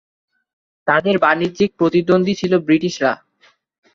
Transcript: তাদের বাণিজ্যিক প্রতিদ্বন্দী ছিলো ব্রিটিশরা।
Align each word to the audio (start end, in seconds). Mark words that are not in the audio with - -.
তাদের 0.87 1.15
বাণিজ্যিক 1.19 1.69
প্রতিদ্বন্দী 1.79 2.33
ছিলো 2.35 2.57
ব্রিটিশরা। 2.59 3.11